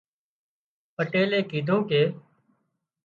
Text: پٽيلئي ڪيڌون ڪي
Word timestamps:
پٽيلئي 0.95 1.41
ڪيڌون 1.51 1.79
ڪي 1.89 2.01